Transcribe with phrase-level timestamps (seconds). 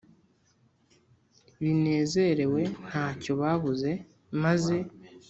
[1.61, 3.89] banezerewe ntacyo babuze
[4.43, 4.77] maze